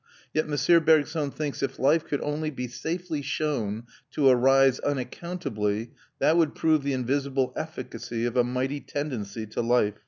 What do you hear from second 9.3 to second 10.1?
to life.